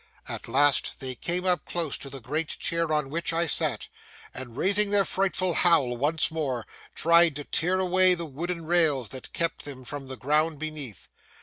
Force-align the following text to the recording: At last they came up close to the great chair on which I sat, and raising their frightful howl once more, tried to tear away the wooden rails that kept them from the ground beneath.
At 0.27 0.47
last 0.47 0.99
they 0.99 1.13
came 1.13 1.45
up 1.45 1.63
close 1.63 1.95
to 1.99 2.09
the 2.09 2.19
great 2.19 2.47
chair 2.57 2.91
on 2.91 3.11
which 3.11 3.31
I 3.33 3.45
sat, 3.45 3.87
and 4.33 4.57
raising 4.57 4.89
their 4.89 5.05
frightful 5.05 5.53
howl 5.53 5.95
once 5.95 6.31
more, 6.31 6.65
tried 6.95 7.35
to 7.35 7.43
tear 7.43 7.79
away 7.79 8.15
the 8.15 8.25
wooden 8.25 8.65
rails 8.65 9.09
that 9.09 9.31
kept 9.31 9.63
them 9.63 9.83
from 9.83 10.07
the 10.07 10.17
ground 10.17 10.57
beneath. 10.57 11.07